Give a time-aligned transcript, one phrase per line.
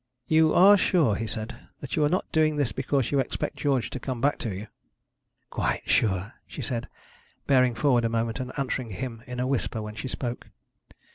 [0.25, 3.91] 'You are sure,' he said, 'that you are not doing this because you expect George
[3.91, 4.65] to come back to you?'
[5.51, 6.87] 'Quite sure,' she said,
[7.45, 10.47] bearing forward a moment, and answering him in a whisper when she spoke.